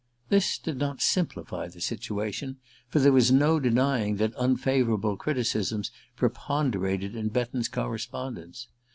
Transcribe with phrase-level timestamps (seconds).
[0.29, 2.57] This did not simplify the situation,
[2.87, 8.67] for there was no denying that unfavourable criticisms preponderated in Betton's correspondence.